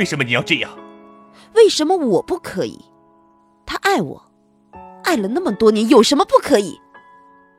[0.00, 0.70] 为什么你要这样？
[1.54, 2.86] 为什么我不可以？
[3.66, 4.32] 他爱我，
[5.04, 6.80] 爱了那么多年，有什么不可以？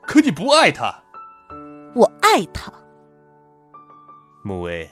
[0.07, 1.03] 可你不爱他。
[1.93, 2.73] 我爱他。
[4.43, 4.89] 穆薇，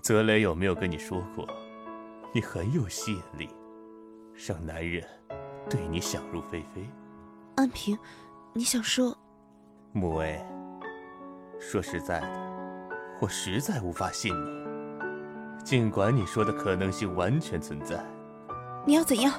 [0.00, 1.46] 泽雷有没有跟你说过，
[2.32, 3.50] 你很有吸引力，
[4.34, 5.06] 让男人
[5.68, 6.82] 对你想入非非？
[7.56, 7.98] 安平，
[8.54, 9.14] 你想说？
[9.92, 10.42] 穆薇，
[11.60, 12.88] 说实在的，
[13.20, 14.73] 我实在无法信你。
[15.64, 17.98] 尽管你说的可能性完全存在，
[18.84, 19.32] 你要怎样？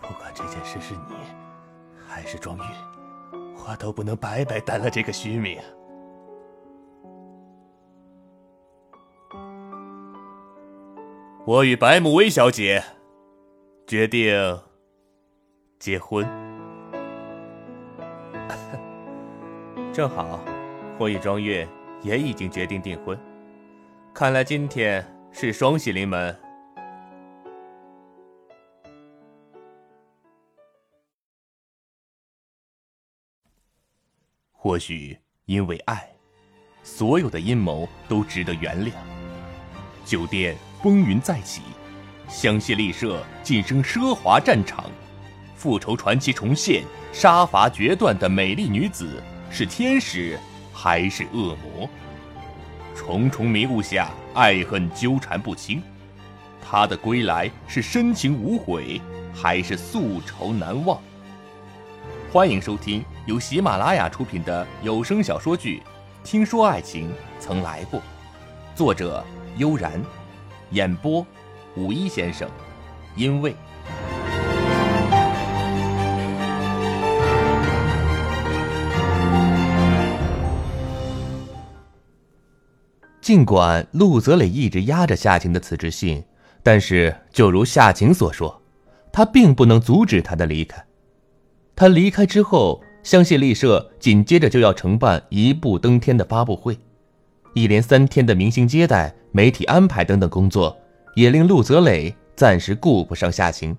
[0.00, 1.14] 不管这件事是你
[2.06, 2.60] 还是庄玉，
[3.56, 5.58] 我都不能白白担了这个虚名。
[11.46, 12.84] 我与白慕薇小姐
[13.86, 14.60] 决定
[15.78, 16.24] 结婚，
[19.90, 20.38] 正好，
[20.98, 21.66] 我与庄月。
[22.02, 23.18] 也已经决定订婚，
[24.12, 26.36] 看来今天是双喜临门。
[34.50, 36.08] 或许因为爱，
[36.82, 38.92] 所有的阴谋都值得原谅。
[40.04, 41.62] 酒店风云再起，
[42.28, 44.90] 香榭丽舍晋升奢华战场，
[45.54, 50.38] 复仇传奇重现，杀伐决断的美丽女子是天使。
[50.82, 51.88] 还是恶魔，
[52.92, 55.80] 重重迷雾下，爱恨纠缠不清。
[56.60, 59.00] 他的归来是深情无悔，
[59.32, 61.00] 还是宿仇难忘？
[62.32, 65.80] 欢迎收听由喜马拉雅出品的有声小说剧
[66.28, 68.00] 《听说爱情曾来过》，
[68.74, 69.24] 作者
[69.58, 70.02] 悠然，
[70.70, 71.24] 演播
[71.76, 72.50] 五一先生，
[73.14, 73.54] 因为。
[83.22, 86.24] 尽管陆泽磊一直压着夏晴的辞职信，
[86.60, 88.60] 但是就如夏晴所说，
[89.12, 90.84] 他并不能阻止他的离开。
[91.76, 96.76] 他离开之后，香榭丽舍紧接着就要承办一步登天的发布会，
[97.54, 100.76] 一连三天的明星接待、媒体安排等等工作，
[101.14, 103.76] 也令陆泽磊暂时顾不上夏晴。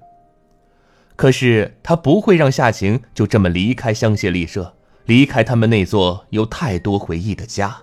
[1.17, 4.73] 可是他不会让夏晴就这么离开香榭丽舍，
[5.06, 7.78] 离开他们那座有太多回忆的家。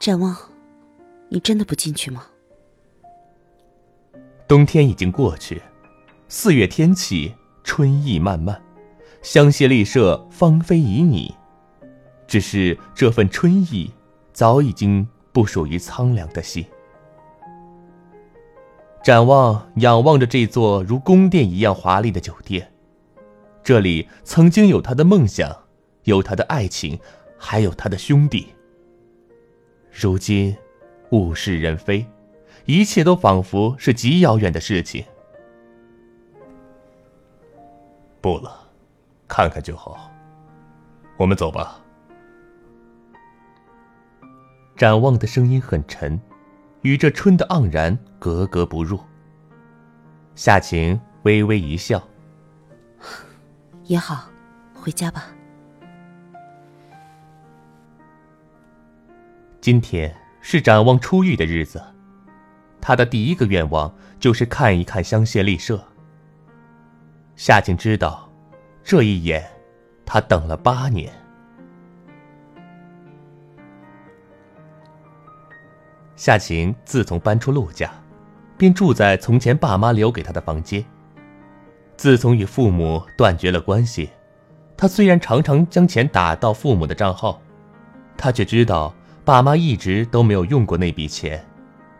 [0.00, 0.34] 展望，
[1.28, 2.24] 你真的不进去吗？
[4.48, 5.60] 冬天已经过去，
[6.26, 8.58] 四月天气春意漫漫，
[9.20, 11.30] 香榭丽舍芳菲旖旎。
[12.26, 13.92] 只是这份春意，
[14.32, 16.64] 早已经不属于苍凉的心。
[19.04, 22.72] 展望，仰望着这座如宫殿一样华丽的酒店，
[23.62, 25.54] 这里曾经有他的梦想，
[26.04, 26.98] 有他的爱情，
[27.36, 28.48] 还有他的兄弟。
[29.92, 30.56] 如今，
[31.10, 32.06] 物是人非，
[32.64, 35.04] 一切都仿佛是极遥远的事情。
[38.20, 38.68] 不了，
[39.26, 40.10] 看看就好。
[41.16, 41.80] 我们走吧。
[44.76, 46.18] 展望的声音很沉，
[46.82, 48.98] 与这春的盎然格格不入。
[50.34, 52.02] 夏晴微微一笑
[53.84, 54.30] ：“也好，
[54.74, 55.26] 回家吧。”
[59.60, 61.82] 今天是展望出狱的日子，
[62.80, 65.78] 他的第一个愿望就是看一看香榭丽舍。
[67.36, 68.26] 夏晴知道，
[68.82, 69.46] 这一眼，
[70.06, 71.12] 他等了八年。
[76.16, 77.92] 夏晴自从搬出陆家，
[78.56, 80.82] 便住在从前爸妈留给他的房间。
[81.98, 84.08] 自从与父母断绝了关系，
[84.74, 87.42] 他虽然常常将钱打到父母的账号，
[88.16, 88.94] 他却知道。
[89.24, 91.44] 爸妈一直都没有用过那笔钱，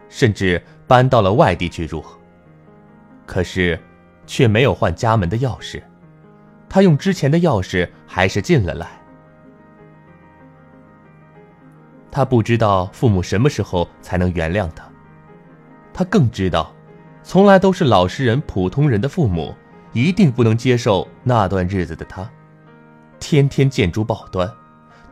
[0.08, 2.04] 甚至搬到了外地去住。
[3.26, 3.78] 可是，
[4.26, 5.82] 却没有换家门的钥匙。
[6.68, 8.88] 他用之前的钥匙还是进了来。
[12.10, 14.84] 他不知道父母什么时候才能原谅他。
[15.92, 16.72] 他更知道，
[17.22, 19.54] 从来都是老实人、普通人的父母，
[19.92, 22.28] 一定不能接受那段日子的他，
[23.20, 24.50] 天天见诸报端。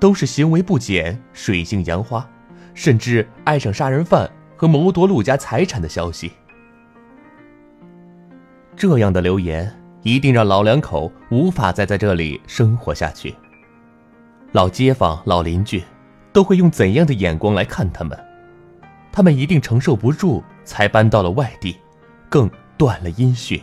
[0.00, 2.28] 都是行为不检、水性杨花，
[2.74, 6.32] 甚至爱上杀人犯和谋夺陆家财产的消息。
[8.76, 13.34] 这样的流言一定让老两口无法再在这里生活下去。
[14.52, 15.82] 老街坊、老邻居
[16.32, 18.16] 都会用怎样的眼光来看他们？
[19.10, 21.76] 他们一定承受不住，才搬到了外地，
[22.28, 23.60] 更断了音讯。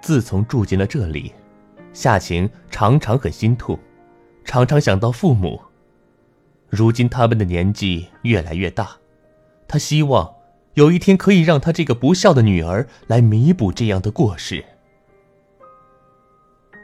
[0.00, 1.34] 自从住进了这里。
[1.96, 3.78] 夏晴常常很心痛，
[4.44, 5.58] 常常想到父母。
[6.68, 8.98] 如今他们的年纪越来越大，
[9.66, 10.30] 他希望
[10.74, 14.62] 有一天可以让他这个不孝的女儿来弥补这样的过失。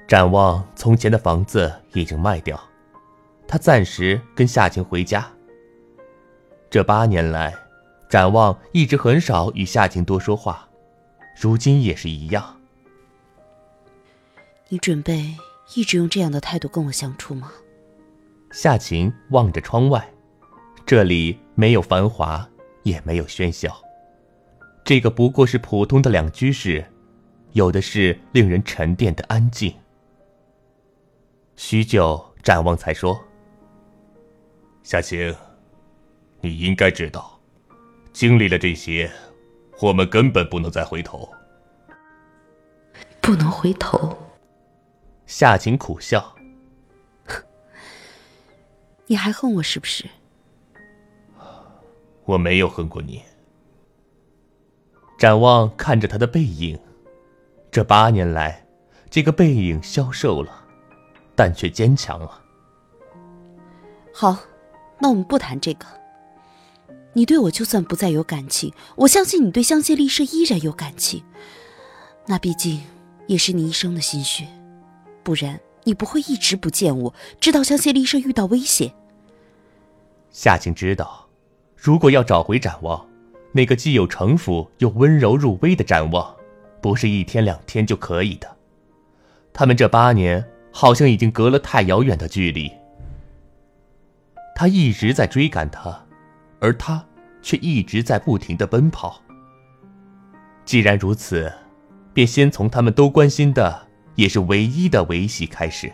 [0.09, 2.59] 展望从前的房子已经卖掉，
[3.47, 5.31] 他暂时跟夏晴回家。
[6.71, 7.55] 这八年来，
[8.09, 10.67] 展望一直很少与夏晴多说话，
[11.39, 12.62] 如今也是一样。
[14.73, 15.37] 你准备
[15.75, 17.53] 一直用这样的态度跟我相处吗？
[18.53, 20.03] 夏晴望着窗外，
[20.87, 22.49] 这里没有繁华，
[22.83, 23.71] 也没有喧嚣，
[24.83, 26.83] 这个不过是普通的两居室，
[27.53, 29.75] 有的是令人沉淀的安静。
[31.57, 33.23] 许久，展望才说
[34.83, 35.37] ：“夏晴，
[36.41, 37.39] 你应该知道，
[38.15, 39.13] 经历了这些，
[39.83, 41.31] 我们根本不能再回头。
[43.21, 44.17] 不能回头。”
[45.35, 46.37] 夏晴苦笑
[49.09, 50.05] ：“你还恨我是不是？”
[52.27, 53.23] 我没有恨过你。
[55.19, 56.79] 展望看着他的背影，
[57.71, 58.67] 这八年来，
[59.09, 60.67] 这个背影消瘦了。
[61.35, 62.43] 但却坚强了。
[64.13, 64.37] 好，
[64.99, 65.87] 那我们不谈这个。
[67.15, 71.25] 你对我就算不再有感情，我相信你对香榭丽舍依然有感情。
[72.27, 72.83] 那毕竟
[73.27, 74.47] 也是你一生的心血，
[75.23, 78.93] 不然你不会一直不见我，直到香榭丽舍遇到危险。
[80.31, 81.29] 夏晴知道，
[81.77, 83.07] 如果要找回展望，
[83.53, 86.35] 那个既有城府又温柔入微的展望，
[86.81, 88.57] 不是一天两天就可以的。
[89.53, 90.45] 他们这八年。
[90.75, 92.73] 好像已经隔了太遥远的距离。
[94.57, 96.03] 他一直在追赶他，
[96.61, 97.05] 而他
[97.43, 99.21] 却一直在不停的奔跑。
[100.65, 101.53] 既然如此，
[102.15, 105.93] 便先从他们都关心的，也是唯一的维系开始。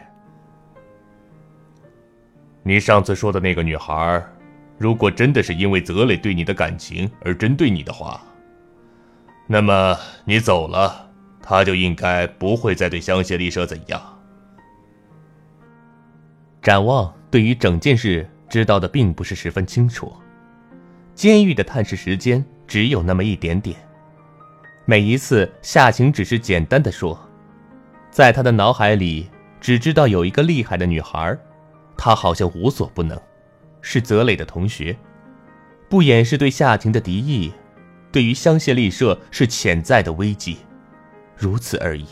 [2.63, 4.23] 你上次说的那个女孩，
[4.77, 8.21] 如果真的是因为泽磊对你的感情而针对你的话，
[9.47, 11.11] 那么你走了，
[11.41, 14.01] 他就应该不会再对香榭丽舍怎样。
[16.61, 20.13] 展望对于整件事知道的并不是十分清楚，
[21.15, 23.77] 监狱的探视时间只有那么一点点。
[24.85, 27.19] 每一次夏晴只是简单的说，
[28.19, 29.31] 在他的脑海里
[29.61, 31.39] 只知道有一个厉害的女孩，
[31.97, 33.17] 她好像无所不能，
[33.81, 34.99] 是泽磊的同学，
[35.89, 37.53] 不掩饰对夏晴的敌意，
[38.11, 40.57] 对于香榭丽舍是潜在的危机，
[41.37, 42.07] 如此而已。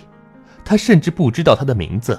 [0.65, 2.17] 他甚至不知道她的名字。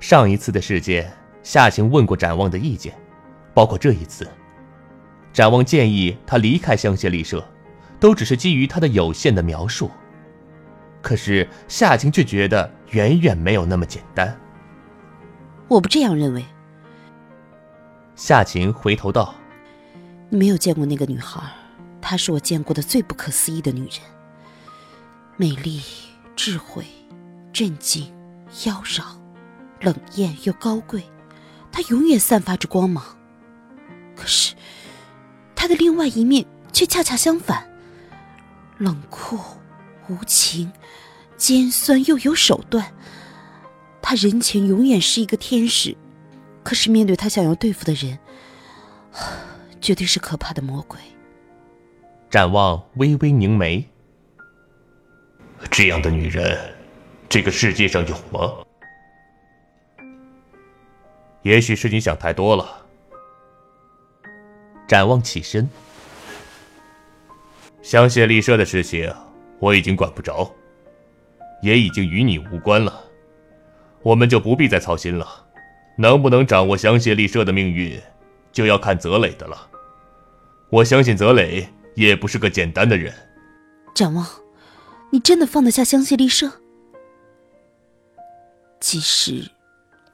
[0.00, 1.08] 上一次的事件，
[1.44, 2.92] 夏晴问过展望的意见，
[3.54, 4.28] 包括这一次。
[5.32, 7.46] 展望建议他离开香榭丽舍，
[8.00, 9.88] 都只是基于他的有限的描述。
[11.02, 14.34] 可是夏晴却觉得远远没有那么简单。
[15.68, 16.44] 我不这样认为。
[18.14, 19.34] 夏晴回头道
[20.30, 21.42] ：“你没有见过那个女孩，
[22.00, 24.00] 她是我见过的最不可思议的女人。
[25.36, 25.82] 美丽、
[26.36, 26.86] 智慧、
[27.52, 28.10] 镇静、
[28.64, 29.02] 妖娆。”
[29.82, 31.02] 冷艳又高贵，
[31.72, 33.04] 她永远散发着光芒。
[34.14, 34.54] 可是，
[35.56, 37.68] 她的另外一面却恰恰相反：
[38.78, 39.36] 冷酷、
[40.08, 40.70] 无情、
[41.42, 42.94] 尖酸又有手段。
[44.00, 45.96] 她人前永远是一个天使，
[46.62, 48.16] 可是面对她想要对付的人，
[49.80, 51.00] 绝对是可怕的魔鬼。
[52.30, 53.84] 展望微微凝眉，
[55.68, 56.56] 这样的女人，
[57.28, 58.54] 这个世界上有吗？
[61.42, 62.86] 也许是你想太多了。
[64.86, 65.68] 展望起身，
[67.82, 69.12] 香榭丽舍的事情
[69.58, 70.48] 我已经管不着，
[71.62, 73.04] 也已经与你无关了，
[74.02, 75.46] 我们就不必再操心了。
[75.96, 77.98] 能不能掌握香榭丽舍的命运，
[78.52, 79.68] 就要看泽磊的了。
[80.68, 83.14] 我相信泽磊也不是个简单的人。
[83.94, 84.26] 展望，
[85.10, 86.50] 你真的放得下香榭丽舍？
[88.80, 89.50] 其实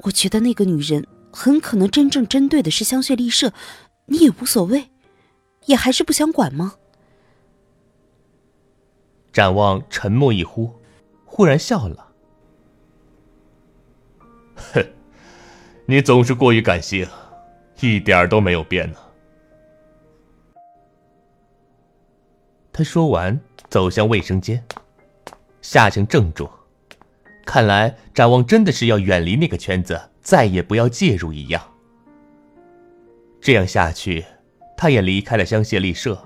[0.04, 1.04] 我觉得那个女人。
[1.30, 3.52] 很可能真正针对的是香榭丽舍，
[4.06, 4.88] 你也无所谓，
[5.66, 6.76] 也还是不想管吗？
[9.30, 10.74] 展望沉默一呼，
[11.38, 12.08] 忽然笑了
[14.74, 14.84] ：“哼，
[15.86, 17.06] 你总是过于感性，
[17.78, 18.98] 一点儿都没有变呢。”
[22.72, 23.38] 他说完，
[23.70, 24.64] 走向卫生间。
[25.62, 26.50] 夏晴怔住，
[27.46, 30.10] 看来展望真的是要远离那个圈子。
[30.20, 31.62] 再也不要介入一样。
[33.40, 34.24] 这样下去，
[34.76, 36.20] 他也离开了香榭丽舍。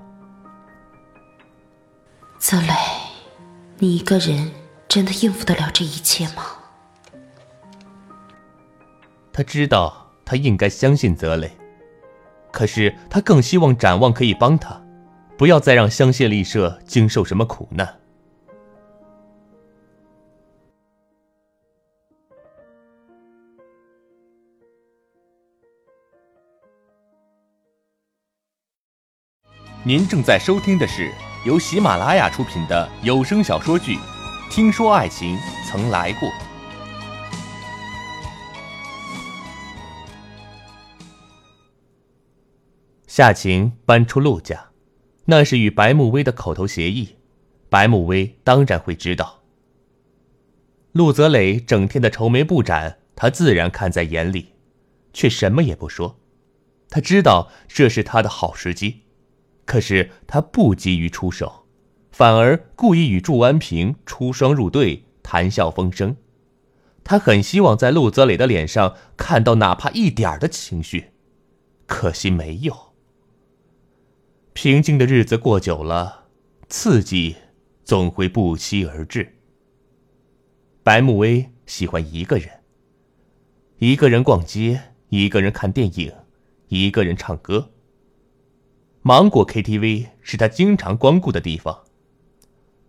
[2.38, 2.73] 泽磊，
[3.76, 4.50] 你一个人
[4.93, 6.45] 真的应付得了这一切吗？
[9.33, 11.51] 他知道他应该相信泽雷，
[12.51, 14.79] 可是他更希望展望可以帮他，
[15.39, 18.01] 不要再让香榭丽舍经受什么苦难。
[29.83, 31.11] 您正在收听的是
[31.47, 33.97] 由喜马拉雅出品的有声小说剧
[34.54, 36.28] 《听说爱情曾来过》。
[43.06, 44.73] 夏晴搬出陆家，
[45.25, 47.16] 那是与白慕薇的口头协议，
[47.71, 49.40] 白慕薇当然会知道。
[50.92, 54.52] 陆泽磊整天的愁眉不展，他自然看在眼里，
[55.14, 56.21] 却什么也不说。
[56.90, 59.04] 他知道这是他的好时机。
[59.64, 61.62] 可是他不急于出手，
[62.12, 66.14] 反而故意与祝安平出双入对，谈笑风生。
[67.02, 71.12] 他很希望在陆泽磊的脸上看到哪怕一点的情绪，
[71.87, 72.92] 可惜没有。
[74.52, 76.26] 平静的日子过久了，
[76.69, 77.37] 刺激
[77.83, 79.37] 总会不期而至。
[80.85, 82.49] 白慕薇喜欢一个人，
[83.78, 86.12] 一个人逛街，一个人看电影，
[86.69, 87.71] 一个人唱歌。
[89.00, 91.82] 芒果 KTV 是他经常光顾的地方。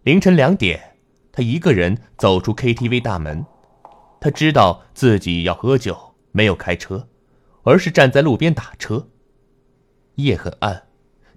[0.04, 0.98] 凌晨两点，
[1.32, 3.46] 他一个人走出 KTV 大门。
[4.20, 7.08] 他知道自己要喝酒，没有开车，
[7.64, 9.08] 而是站在路边打车。
[10.16, 10.88] 夜很暗，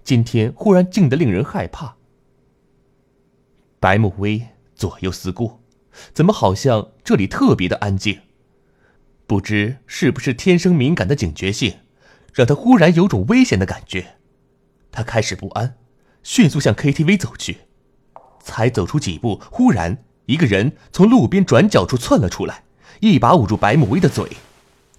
[0.03, 1.97] 今天忽然静得令人害怕。
[3.79, 4.43] 白慕薇
[4.75, 5.61] 左右四顾，
[6.13, 8.19] 怎么好像这里特别的安静？
[9.29, 11.79] 不知是不是天生敏感的警觉性，
[12.35, 14.17] 让他忽然有种危险的感觉。
[14.91, 15.79] 他开始不安，
[16.25, 17.59] 迅速向 KTV 走去。
[18.47, 22.62] 才走出几步，忽然一个人从路边转角处窜了出来，
[23.00, 24.25] 一把捂住白慕薇的嘴。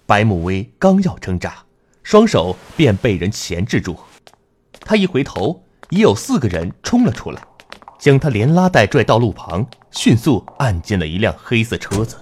[0.05, 1.63] 白慕薇刚要挣扎，
[2.03, 3.97] 双手便被人钳制住。
[4.81, 7.41] 他一回头，已有四个人冲了出来，
[7.97, 12.17] 将他连拉带拽到路旁，迅速按进了一辆黑色车子。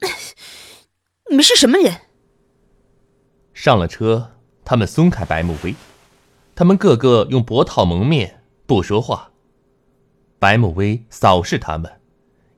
[1.30, 1.96] 你们是什么人？
[3.54, 4.32] 上了车，
[4.64, 5.74] 他们松开白慕薇，
[6.54, 9.32] 他们个个用脖套蒙面，不说话。
[10.38, 12.00] 白慕薇扫视他们，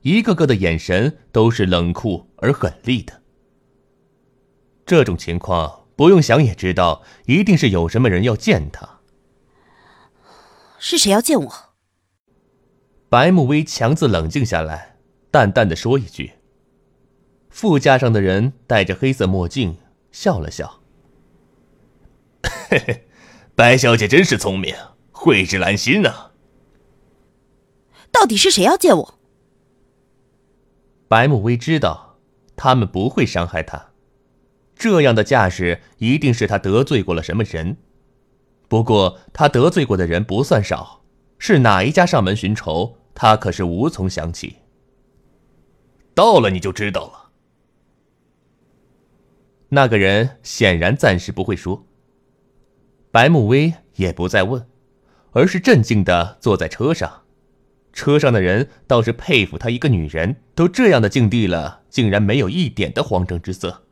[0.01, 3.21] 一个个的眼神都是冷酷而狠厉的。
[4.85, 8.99] 这种情况不用想也知道，一定是有什么人要见他。
[10.77, 11.53] 是谁要见我？
[13.07, 14.97] 白慕薇强自冷静下来，
[15.31, 16.33] 淡淡的说一句。
[17.49, 19.77] 副驾上的人戴着黑色墨镜，
[20.11, 20.81] 笑了笑。
[22.69, 23.07] 嘿嘿，
[23.55, 24.75] 白小姐真是聪明，
[25.13, 26.33] 蕙质兰心啊。
[28.11, 29.19] 到底是谁要见我？
[31.07, 32.17] 白慕薇知道，
[32.57, 33.91] 他们不会伤害她，
[34.75, 37.77] 这样的架势一定是他得罪过了什么人。
[38.67, 41.05] 不过他得罪过的人不算少，
[41.37, 44.57] 是哪一家上门寻仇，他可是无从想起。
[46.13, 47.31] 到了你就知道了。
[49.69, 51.85] 那个人显然暂时不会说。
[53.15, 54.67] 白慕薇也不再问，
[55.31, 57.21] 而是镇静的坐在车上。
[57.93, 63.83] 车上的人倒是佩服她一个女人都这样的境地了，竟然没有一点的慌张之色，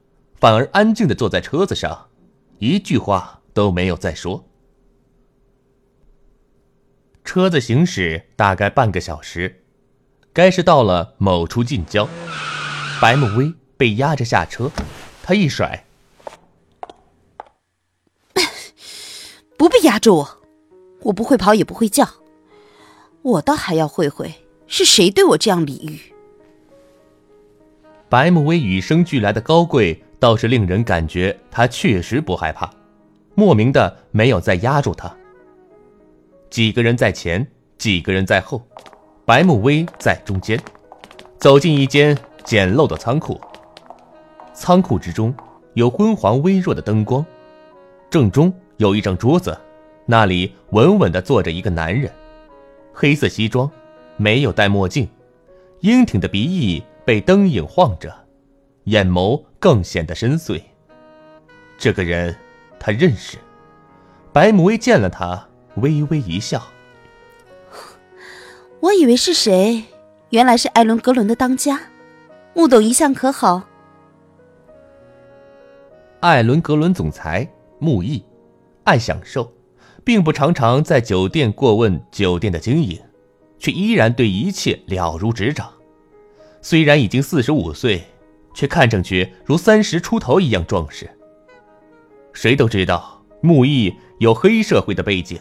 [0.41, 2.07] 反而安静的坐在车子上，
[2.59, 4.45] 一句话都没有再说。
[7.23, 9.63] 车子行驶大概半个小时，
[10.33, 12.09] 该是到了某处近郊。
[12.99, 14.69] 白慕薇被压着下车，
[15.23, 15.85] 他一甩。
[19.63, 20.41] 不必压着我，
[21.03, 22.05] 我不会跑也不会叫，
[23.21, 24.29] 我倒还要会会
[24.67, 25.97] 是谁对我这样礼遇。
[28.09, 32.69] 白慕薇与生俱来的高贵倒是令人感觉她确实不害怕，
[33.35, 35.09] 莫名的没有再压住他。
[36.49, 38.61] 几个人在前，几个人在后，
[39.23, 40.61] 白慕薇在中间，
[41.39, 43.39] 走进一间简陋的仓库。
[44.53, 45.33] 仓库之中
[45.75, 47.25] 有昏黄微弱的灯光，
[48.09, 48.53] 正中。
[48.83, 49.57] 有一张桌子，
[50.05, 52.11] 那里稳稳地坐着一个男人，
[52.93, 53.71] 黑色西装，
[54.17, 55.07] 没有戴墨镜，
[55.79, 58.13] 英挺的鼻翼被灯影晃着，
[58.83, 60.61] 眼眸更显得深邃。
[61.77, 62.35] 这个人，
[62.77, 63.37] 他认识。
[64.33, 66.61] 白慕薇见了他，微微一笑。
[68.81, 69.81] 我以为是谁，
[70.31, 71.79] 原来是艾伦格伦的当家。
[72.53, 73.63] 穆董一向可好？
[76.19, 77.49] 艾伦格伦总裁
[77.79, 78.21] 穆毅。
[78.83, 79.53] 爱享受，
[80.03, 82.99] 并不常常在酒店过问酒店的经营，
[83.57, 85.71] 却依然对一切了如指掌。
[86.61, 88.03] 虽然已经四十五岁，
[88.53, 91.09] 却看上去如三十出头一样壮实。
[92.33, 95.39] 谁都知道木易有黑社会的背景，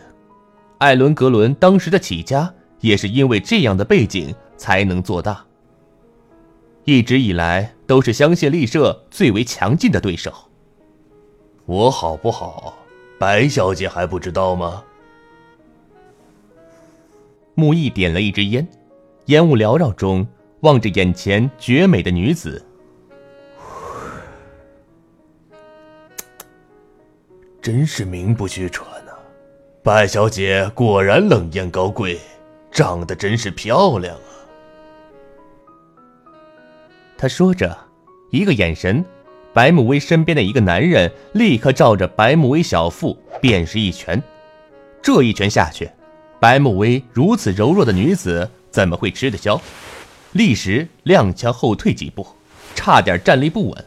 [0.78, 5.44] 艾伦·格伦当时的起家也是因为这样的背景才能做大。
[6.84, 10.32] 一直以来都是香榭丽舍最为强劲的对手。
[11.64, 12.76] 我好不好，
[13.22, 14.82] 白小姐还不知道吗？
[17.54, 18.66] 木易点了一支烟，
[19.26, 20.26] 烟雾缭绕中
[20.62, 22.66] 望着眼前绝美的女子，
[27.60, 29.14] 真是名不虚传啊！
[29.84, 32.18] 白小姐果然冷艳高贵，
[32.72, 34.34] 长得真是漂亮啊！
[37.16, 37.78] 他说着，
[38.32, 39.04] 一个眼神，
[39.54, 44.22] 白慕薇身边的一个男人立刻照着白慕薇小腹便是一拳，
[45.02, 45.90] 这一拳下去。
[46.40, 49.60] 白慕薇如此柔弱的女子怎么会吃得消？
[50.32, 52.26] 立时踉跄后退几步，
[52.74, 53.84] 差点站立不稳。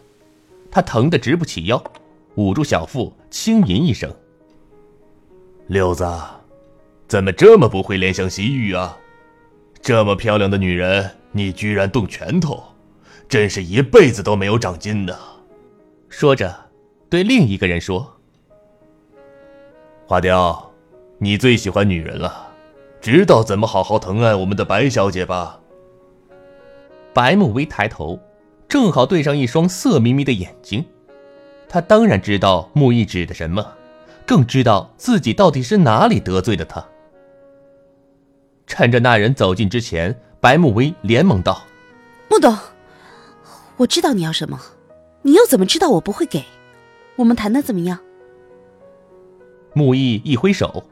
[0.70, 1.84] 她疼得直不起腰，
[2.36, 4.14] 捂住小腹，轻吟一声
[5.68, 6.06] ：“六子，
[7.08, 8.96] 怎么这么不会怜香惜玉啊？
[9.82, 12.64] 这么漂亮的女人，你居然动拳头，
[13.28, 15.18] 真是一辈子都没有长进呢。”
[16.18, 16.56] 说着，
[17.10, 18.16] 对另一个人说
[20.08, 20.72] ：“花雕，
[21.18, 22.54] 你最喜欢女人了。”
[23.02, 25.60] 知道怎么好好疼爱我们的白小姐吧？
[27.14, 28.18] 白慕薇抬头，
[28.70, 30.86] 正好对上一双色眯眯的眼睛。
[31.68, 33.74] 她当然知道木易指的什么，
[34.26, 36.82] 更知道自己到底是哪里得罪了他。
[38.68, 41.64] 趁着那人走近之前，白慕薇连忙道
[42.32, 42.58] ：“穆董，
[43.76, 44.58] 我知道你要什么，
[45.26, 46.46] 你又怎么知道我不会给？
[47.16, 47.98] 我们谈的怎么样？”
[49.74, 50.84] 木易一挥手。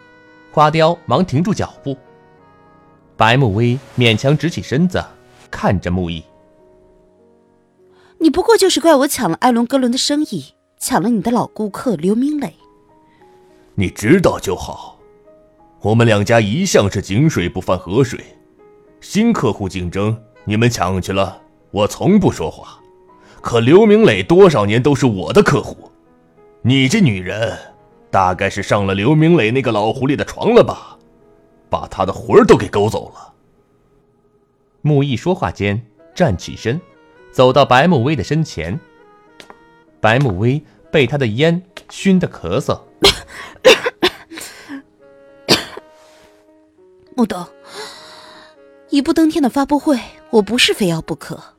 [0.52, 1.98] 花雕忙停住脚步，
[3.18, 5.04] 白慕薇勉强直起身子，
[5.50, 6.24] 看着木易
[8.20, 12.54] ：“你不过就是怪我抢了艾伦·格伦的生意，抢了你的老顾客刘明磊。
[13.74, 15.00] 你知道就好，
[15.82, 18.24] 我们两家一向是井水不犯河水，
[19.02, 20.16] 新客户竞争，
[20.46, 21.42] 你们抢去了，
[21.72, 22.80] 我从不说话。
[23.44, 25.92] 可刘明磊多少年都是我的客户，
[26.62, 27.56] 你这女人。”
[28.10, 31.00] 大概是上了刘明磊那个老狐狸的床了吧，
[31.68, 33.34] 把他的魂儿都给勾走了。
[34.82, 36.80] 木易说话间站起身，
[37.32, 38.80] 走到白慕薇的身前。
[40.00, 42.80] 白慕薇被他的烟熏得咳嗽。
[47.16, 47.46] 木董，
[48.90, 51.53] 一步登天的发布会，我不是非要不可。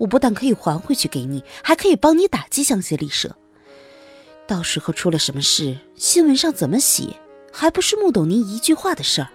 [0.00, 3.36] 我不但可以还回去给你，还可以帮你打击香榭丽舍。
[4.46, 7.14] 到时候出了什么事，新闻上怎么写，
[7.52, 9.28] 还不是穆董您一句话的事儿？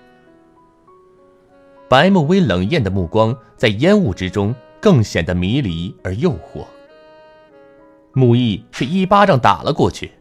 [1.87, 6.65] 白慕薇冷艳的目光在烟雾之中更显得迷离而诱惑。
[8.13, 10.11] 木易是一巴掌打了过去，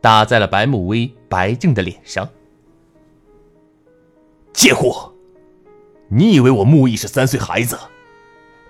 [0.00, 2.28] 打在了白慕薇白净的脸上。
[4.52, 5.12] 贱货！
[6.08, 7.78] 你以为我木易是三岁孩子？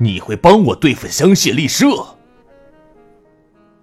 [0.03, 1.87] 你会帮我对付香榭丽舍？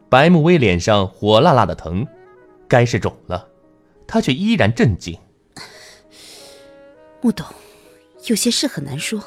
[0.09, 2.05] 白慕薇脸上火辣辣的疼，
[2.67, 3.47] 该是肿了，
[4.05, 5.17] 她却依然镇静。
[7.21, 7.45] 穆董，
[8.25, 9.23] 有些事很难说。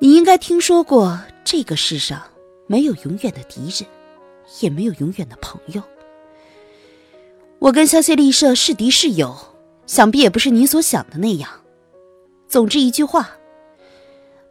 [0.00, 2.20] 你应该听说过，这个世上
[2.66, 3.88] 没有永远的敌人，
[4.62, 5.80] 也没有永远的朋友。
[7.60, 9.36] 我跟香榭丽舍是敌是友，
[9.86, 11.48] 想必也不是你所想的那样。
[12.48, 13.30] 总之一句话，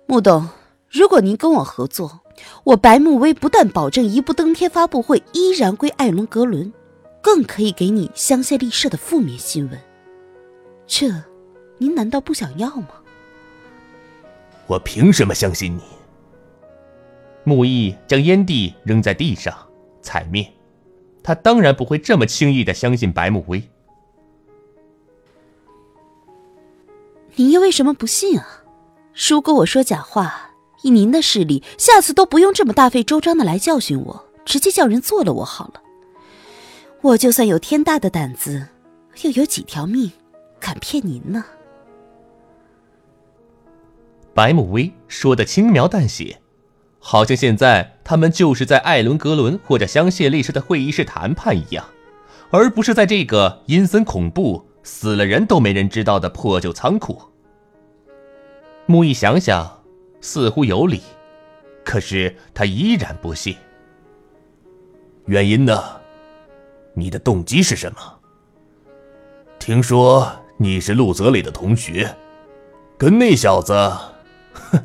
[0.06, 0.48] 穆董，
[0.92, 2.20] 如果您跟我合作。
[2.64, 6.74] 我白慕薇不但保证一步登天发布会依然归艾伦格伦，
[7.22, 9.80] 更可以给你香榭丽舍的负面新闻。
[10.88, 11.08] 这，
[11.78, 12.90] 您难道不想要吗？
[14.66, 15.82] 我凭什么相信你？
[17.44, 19.56] 木易将烟蒂扔在地上，
[20.02, 20.52] 踩灭。
[21.22, 23.62] 他当然不会这么轻易的相信白慕薇。
[27.36, 28.64] 你又为什么不信啊？
[29.30, 30.51] 如果我说假话？
[30.84, 35.82] 以您的势力，下次都不用这么大费周章的来教训我，直接叫人做了我好了。
[37.02, 38.68] 我就算有天大的胆子，
[39.24, 40.12] 又有几条命，
[40.60, 41.44] 敢骗您呢？
[44.34, 46.40] 白慕薇说的轻描淡写，
[47.00, 51.86] 好像现在他们就是在艾伦格伦或者香榭丽舍的会议室谈判一样，
[52.50, 57.22] 而不是在这个阴森恐怖、死了人都没人知道的破旧仓库。
[58.86, 59.81] 木易想想。
[60.22, 61.02] 似乎有理，
[61.84, 63.56] 可是他依然不信。
[65.26, 65.84] 原因呢？
[66.94, 68.00] 你的动机是什么？
[69.60, 72.16] 听说你是陆泽磊的同学，
[72.98, 73.74] 跟那小子，
[74.54, 74.80] 哼，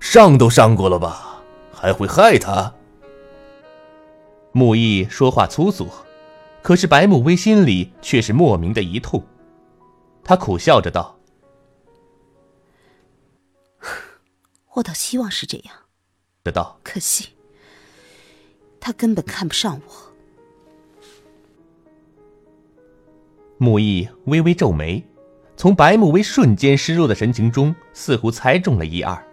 [0.00, 1.42] 上都上过了吧？
[1.72, 2.72] 还会害他？
[4.52, 5.88] 木易说话粗俗，
[6.62, 9.22] 可是白慕薇心里却是莫名的一痛。
[10.24, 11.16] 他苦笑着道
[14.74, 15.74] ：“我倒希望是这样。”
[16.42, 17.28] 得到：“可惜，
[18.80, 19.92] 他根本看不上我。”
[23.58, 25.04] 木易微微皱眉，
[25.56, 29.24] 从白慕薇瞬间失落的神情中，似乎猜中了一二，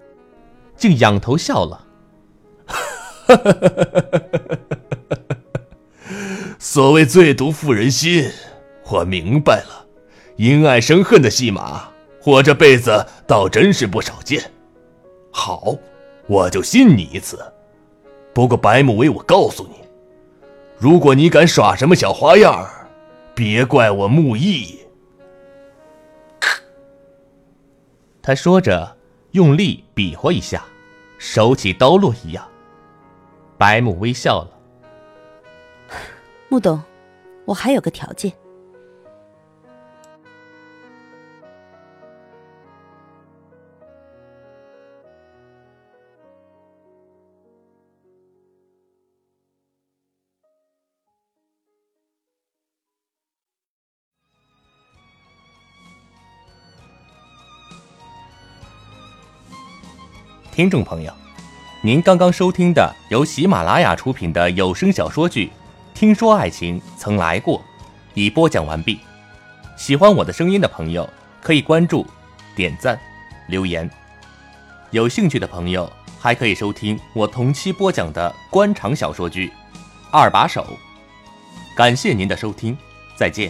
[0.77, 1.87] 竟仰头笑了。
[6.59, 8.29] 所谓最毒妇人心，
[8.91, 9.87] 我明白了。
[10.35, 11.89] 因爱生恨的戏码，
[12.23, 14.51] 我这辈子倒真是不少见。
[15.31, 15.75] 好，
[16.27, 17.39] 我就信你一次。
[18.33, 19.75] 不过白慕薇，我告诉你，
[20.77, 22.67] 如果你敢耍什么小花样
[23.33, 24.79] 别怪我木易。
[28.21, 28.95] 他说着，
[29.31, 30.63] 用力比划一下，
[31.17, 32.47] 手起刀落一样。
[33.57, 34.51] 白木微笑了。
[36.47, 36.81] 穆董，
[37.45, 38.31] 我还有个条件。
[60.59, 61.13] 听众朋友，
[61.79, 65.45] 您刚刚收听的由喜马拉雅出品的有声小说剧
[65.97, 67.59] 《听说爱情曾来过》，
[68.13, 68.99] 已播讲完毕。
[69.77, 71.09] 喜欢我的声音的朋友，
[71.41, 72.05] 可以关注、
[72.57, 72.99] 点赞、
[73.47, 73.89] 留言。
[74.91, 79.47] 有兴趣的朋友，还可以收听我同期播讲的官场小说剧
[80.11, 80.77] 《二把手》。
[81.73, 82.77] 感谢您的收听，
[83.15, 83.49] 再见。